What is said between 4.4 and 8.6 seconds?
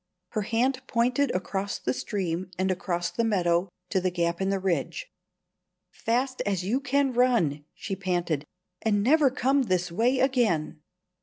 in the ridge. "Fast as you can run," she panted;